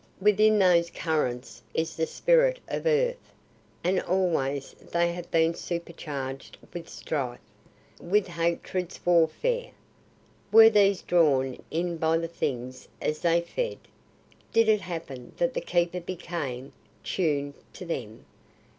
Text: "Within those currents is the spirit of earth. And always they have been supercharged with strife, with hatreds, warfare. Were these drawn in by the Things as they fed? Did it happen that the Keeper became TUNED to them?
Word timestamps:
"Within 0.19 0.57
those 0.57 0.89
currents 0.89 1.61
is 1.75 1.95
the 1.95 2.07
spirit 2.07 2.57
of 2.67 2.87
earth. 2.87 3.31
And 3.83 4.01
always 4.01 4.73
they 4.91 5.11
have 5.13 5.29
been 5.29 5.53
supercharged 5.53 6.57
with 6.73 6.89
strife, 6.89 7.37
with 7.99 8.25
hatreds, 8.25 8.99
warfare. 9.05 9.69
Were 10.51 10.71
these 10.71 11.03
drawn 11.03 11.55
in 11.69 11.97
by 11.97 12.17
the 12.17 12.27
Things 12.27 12.87
as 12.99 13.19
they 13.19 13.41
fed? 13.41 13.77
Did 14.51 14.69
it 14.69 14.81
happen 14.81 15.33
that 15.37 15.53
the 15.53 15.61
Keeper 15.61 16.01
became 16.01 16.73
TUNED 17.03 17.53
to 17.73 17.85
them? 17.85 18.25